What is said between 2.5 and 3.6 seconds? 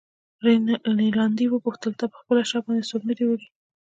باندې څوک نه دی وړی؟